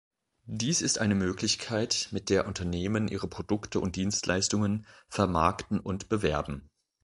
[0.49, 6.67] Dies ist eine Möglichkeit, mit der Unternehmen ihre Produkte und Dienstleistungen vermarkten und bewerben.